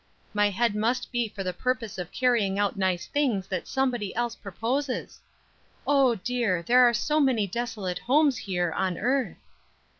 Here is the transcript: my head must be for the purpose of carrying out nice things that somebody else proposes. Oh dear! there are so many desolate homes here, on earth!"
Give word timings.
my 0.33 0.49
head 0.49 0.73
must 0.73 1.11
be 1.11 1.27
for 1.27 1.43
the 1.43 1.53
purpose 1.53 1.99
of 1.99 2.11
carrying 2.11 2.57
out 2.57 2.75
nice 2.75 3.05
things 3.05 3.45
that 3.45 3.67
somebody 3.67 4.15
else 4.15 4.35
proposes. 4.35 5.19
Oh 5.85 6.15
dear! 6.15 6.63
there 6.63 6.89
are 6.89 6.93
so 6.95 7.19
many 7.19 7.45
desolate 7.45 7.99
homes 7.99 8.35
here, 8.35 8.71
on 8.71 8.97
earth!" 8.97 9.37